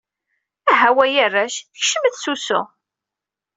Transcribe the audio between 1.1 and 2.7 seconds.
arrac, kecmet s usu!